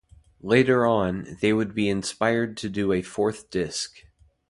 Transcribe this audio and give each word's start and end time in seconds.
Later 0.41 0.83
on, 0.83 1.37
they 1.41 1.53
would 1.53 1.75
be 1.75 1.87
inspired 1.87 2.57
to 2.57 2.69
do 2.69 2.91
a 2.91 3.03
fourth 3.03 3.51
disc. 3.51 3.97